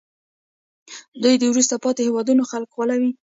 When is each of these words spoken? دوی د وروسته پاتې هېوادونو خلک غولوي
دوی 1.21 1.35
د 1.39 1.43
وروسته 1.51 1.75
پاتې 1.83 2.01
هېوادونو 2.07 2.43
خلک 2.51 2.69
غولوي 2.77 3.11